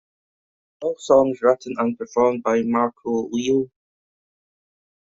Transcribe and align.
All 0.81 0.95
songs 0.97 1.43
written 1.43 1.75
and 1.77 1.95
performed 1.95 2.41
by 2.41 2.63
Marko 2.63 3.29
Laiho. 3.29 3.69